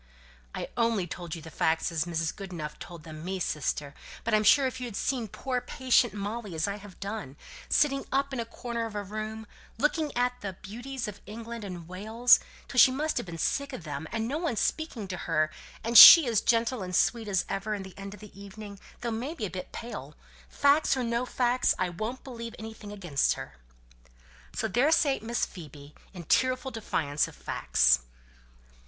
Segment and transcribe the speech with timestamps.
[0.55, 2.35] "I only told you the facts as Mrs.
[2.35, 3.93] Goodenough told them me, sister;
[4.23, 7.37] but I'm sure if you had seen poor patient Molly as I have done,
[7.69, 9.45] sitting up in a corner of a room,
[9.77, 13.83] looking at the Beauties of England and Wales till she must have been sick of
[13.83, 15.51] them, and no one speaking to her;
[15.83, 19.11] and she as gentle and sweet as ever at the end of the evening, though
[19.11, 20.15] maybe a bit pale
[20.49, 23.55] facts or no facts, I won't believe anything against her."
[24.53, 27.99] So there sate Miss Phoebe, in tearful defiance of facts.